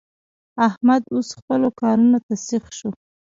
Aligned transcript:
احمد 0.67 1.01
اوس 1.13 1.29
خپلو 1.39 1.69
کارو 1.79 2.17
ته 2.25 2.33
سيخ 2.47 2.63
شو. 2.77 2.89